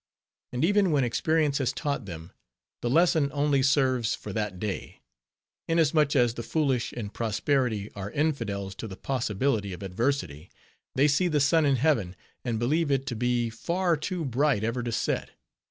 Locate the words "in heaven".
11.67-12.15